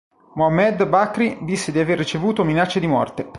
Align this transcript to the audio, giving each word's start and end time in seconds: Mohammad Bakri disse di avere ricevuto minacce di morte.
Mohammad 0.33 0.83
Bakri 0.89 1.37
disse 1.43 1.71
di 1.71 1.77
avere 1.77 2.01
ricevuto 2.01 2.43
minacce 2.43 2.79
di 2.79 2.87
morte. 2.87 3.29